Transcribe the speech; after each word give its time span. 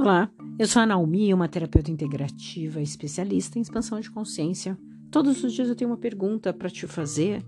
Olá, 0.00 0.30
eu 0.58 0.66
sou 0.66 0.80
a 0.80 0.86
Naomi, 0.86 1.34
uma 1.34 1.46
terapeuta 1.46 1.90
integrativa 1.90 2.80
especialista 2.80 3.58
em 3.58 3.60
expansão 3.60 4.00
de 4.00 4.10
consciência. 4.10 4.78
Todos 5.10 5.44
os 5.44 5.52
dias 5.52 5.68
eu 5.68 5.74
tenho 5.74 5.90
uma 5.90 5.96
pergunta 5.98 6.54
para 6.54 6.70
te 6.70 6.86
fazer 6.86 7.44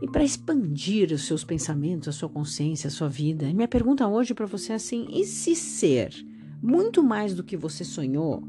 e 0.00 0.06
para 0.08 0.22
expandir 0.22 1.10
os 1.10 1.26
seus 1.26 1.42
pensamentos, 1.42 2.06
a 2.06 2.12
sua 2.12 2.28
consciência, 2.28 2.86
a 2.86 2.92
sua 2.92 3.08
vida. 3.08 3.44
E 3.48 3.54
minha 3.54 3.66
pergunta 3.66 4.06
hoje 4.06 4.34
para 4.34 4.46
você 4.46 4.70
é 4.70 4.76
assim: 4.76 5.08
e 5.10 5.24
se 5.24 5.56
ser 5.56 6.14
muito 6.62 7.02
mais 7.02 7.34
do 7.34 7.42
que 7.42 7.56
você 7.56 7.82
sonhou 7.82 8.44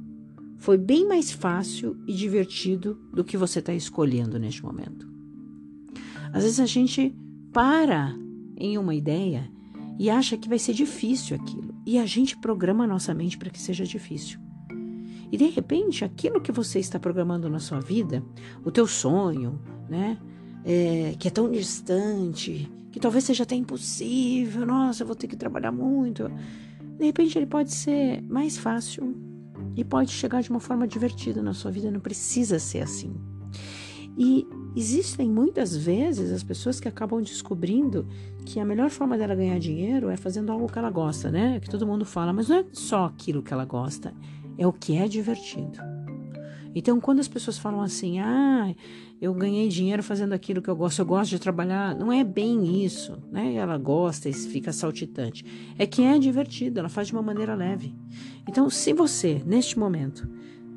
foi 0.59 0.77
bem 0.77 1.07
mais 1.07 1.31
fácil 1.31 1.97
e 2.07 2.13
divertido 2.13 2.93
do 3.11 3.23
que 3.23 3.35
você 3.35 3.57
está 3.57 3.73
escolhendo 3.73 4.37
neste 4.37 4.61
momento? 4.61 5.11
Às 6.31 6.43
vezes 6.43 6.59
a 6.59 6.67
gente 6.67 7.11
para 7.51 8.15
em 8.55 8.77
uma 8.77 8.93
ideia 8.93 9.51
e 9.97 10.11
acha 10.11 10.37
que 10.37 10.47
vai 10.47 10.59
ser 10.59 10.75
difícil 10.75 11.35
aquilo. 11.35 11.72
E 11.85 11.99
a 11.99 12.05
gente 12.05 12.37
programa 12.37 12.85
a 12.85 12.87
nossa 12.87 13.13
mente 13.13 13.37
para 13.37 13.49
que 13.49 13.59
seja 13.59 13.85
difícil. 13.85 14.39
E 15.31 15.37
de 15.37 15.45
repente, 15.45 16.05
aquilo 16.05 16.39
que 16.39 16.51
você 16.51 16.79
está 16.79 16.99
programando 16.99 17.49
na 17.49 17.59
sua 17.59 17.79
vida, 17.79 18.23
o 18.63 18.71
teu 18.71 18.85
sonho, 18.85 19.59
né? 19.89 20.17
É, 20.63 21.15
que 21.19 21.27
é 21.27 21.31
tão 21.31 21.51
distante, 21.51 22.71
que 22.91 22.99
talvez 22.99 23.23
seja 23.23 23.43
até 23.43 23.55
impossível, 23.55 24.65
nossa, 24.65 25.03
eu 25.03 25.07
vou 25.07 25.15
ter 25.15 25.27
que 25.27 25.35
trabalhar 25.35 25.71
muito. 25.71 26.31
De 26.97 27.05
repente, 27.05 27.37
ele 27.37 27.47
pode 27.47 27.73
ser 27.73 28.21
mais 28.21 28.57
fácil 28.57 29.15
e 29.75 29.83
pode 29.83 30.11
chegar 30.11 30.41
de 30.41 30.51
uma 30.51 30.59
forma 30.59 30.87
divertida 30.87 31.41
na 31.41 31.53
sua 31.53 31.71
vida, 31.71 31.89
não 31.89 31.99
precisa 31.99 32.59
ser 32.59 32.81
assim. 32.81 33.13
E 34.17 34.47
existem 34.75 35.29
muitas 35.29 35.75
vezes 35.75 36.31
as 36.31 36.43
pessoas 36.43 36.79
que 36.79 36.87
acabam 36.87 37.21
descobrindo 37.21 38.07
que 38.45 38.59
a 38.59 38.65
melhor 38.65 38.89
forma 38.89 39.17
dela 39.17 39.35
ganhar 39.35 39.59
dinheiro 39.59 40.09
é 40.09 40.17
fazendo 40.17 40.51
algo 40.51 40.71
que 40.71 40.77
ela 40.77 40.89
gosta, 40.89 41.31
né? 41.31 41.59
Que 41.59 41.69
todo 41.69 41.87
mundo 41.87 42.05
fala, 42.05 42.33
mas 42.33 42.49
não 42.49 42.57
é 42.57 42.65
só 42.71 43.05
aquilo 43.05 43.41
que 43.41 43.53
ela 43.53 43.65
gosta, 43.65 44.13
é 44.57 44.67
o 44.67 44.73
que 44.73 44.97
é 44.97 45.07
divertido. 45.07 45.79
Então, 46.75 46.99
quando 46.99 47.19
as 47.19 47.27
pessoas 47.27 47.57
falam 47.57 47.81
assim, 47.81 48.19
ah, 48.19 48.73
eu 49.21 49.33
ganhei 49.33 49.69
dinheiro 49.69 50.01
fazendo 50.01 50.33
aquilo 50.33 50.61
que 50.61 50.69
eu 50.69 50.75
gosto, 50.75 50.99
eu 50.99 51.05
gosto 51.05 51.29
de 51.29 51.39
trabalhar, 51.39 51.95
não 51.95 52.11
é 52.11 52.23
bem 52.23 52.83
isso, 52.83 53.17
né? 53.31 53.53
Ela 53.53 53.77
gosta 53.77 54.27
e 54.27 54.33
fica 54.33 54.73
saltitante. 54.73 55.45
É 55.77 55.85
que 55.85 56.01
é 56.01 56.17
divertido, 56.17 56.79
ela 56.79 56.89
faz 56.89 57.07
de 57.07 57.13
uma 57.13 57.21
maneira 57.21 57.53
leve. 57.53 57.95
Então, 58.47 58.69
se 58.69 58.91
você, 58.91 59.41
neste 59.45 59.77
momento, 59.77 60.27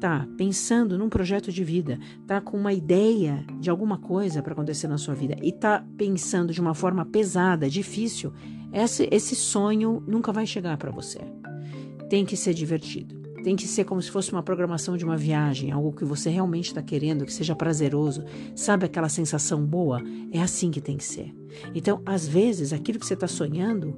tá 0.00 0.27
pensando 0.36 0.98
num 0.98 1.08
projeto 1.08 1.50
de 1.50 1.64
vida, 1.64 1.98
tá 2.27 2.41
com 2.41 2.56
uma 2.56 2.72
ideia 2.72 3.44
de 3.58 3.70
alguma 3.70 3.98
coisa 3.98 4.42
para 4.42 4.52
acontecer 4.52 4.89
na 4.89 4.98
sua 4.98 5.14
vida 5.14 5.36
e 5.42 5.52
tá 5.52 5.84
pensando 5.97 6.52
de 6.52 6.61
uma 6.61 6.75
forma 6.75 7.05
pesada, 7.05 7.69
difícil, 7.69 8.33
esse, 8.72 9.08
esse 9.11 9.34
sonho 9.34 10.02
nunca 10.06 10.33
vai 10.33 10.47
chegar 10.47 10.77
para 10.77 10.91
você. 10.91 11.20
Tem 12.08 12.24
que 12.24 12.36
ser 12.36 12.55
divertido. 12.55 13.17
Tem 13.42 13.55
que 13.55 13.67
ser 13.67 13.84
como 13.84 14.02
se 14.02 14.11
fosse 14.11 14.33
uma 14.33 14.42
programação 14.42 14.97
de 14.97 15.05
uma 15.05 15.17
viagem, 15.17 15.70
algo 15.70 15.92
que 15.92 16.05
você 16.05 16.28
realmente 16.28 16.67
está 16.67 16.83
querendo, 16.83 17.24
que 17.24 17.33
seja 17.33 17.55
prazeroso. 17.55 18.24
Sabe 18.56 18.86
aquela 18.86 19.08
sensação 19.08 19.64
boa? 19.64 20.02
É 20.33 20.41
assim 20.41 20.70
que 20.70 20.80
tem 20.80 20.97
que 20.97 21.05
ser. 21.05 21.33
Então, 21.72 22.02
às 22.05 22.27
vezes, 22.27 22.72
aquilo 22.72 22.98
que 22.98 23.06
você 23.06 23.14
está 23.14 23.28
sonhando 23.28 23.97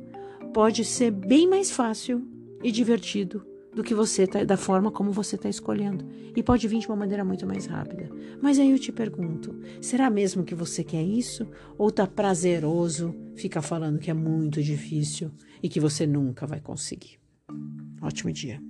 pode 0.52 0.84
ser 0.84 1.10
bem 1.10 1.48
mais 1.48 1.70
fácil 1.70 2.26
e 2.62 2.70
divertido 2.70 3.42
do 3.74 3.82
que 3.82 3.94
você 3.94 4.26
tá, 4.26 4.44
da 4.44 4.56
forma 4.56 4.90
como 4.90 5.12
você 5.12 5.36
está 5.36 5.48
escolhendo. 5.48 6.04
E 6.34 6.42
pode 6.42 6.66
vir 6.66 6.80
de 6.80 6.86
uma 6.86 6.96
maneira 6.96 7.24
muito 7.24 7.46
mais 7.46 7.66
rápida. 7.66 8.08
Mas 8.40 8.58
aí 8.58 8.70
eu 8.70 8.78
te 8.78 8.92
pergunto: 8.92 9.54
será 9.80 10.08
mesmo 10.10 10.44
que 10.44 10.54
você 10.54 10.82
quer 10.84 11.02
isso? 11.02 11.46
Ou 11.76 11.90
tá 11.90 12.06
prazeroso 12.06 13.14
ficar 13.34 13.62
falando 13.62 13.98
que 13.98 14.10
é 14.10 14.14
muito 14.14 14.62
difícil 14.62 15.30
e 15.62 15.68
que 15.68 15.80
você 15.80 16.06
nunca 16.06 16.46
vai 16.46 16.60
conseguir? 16.60 17.18
Ótimo 18.00 18.32
dia. 18.32 18.60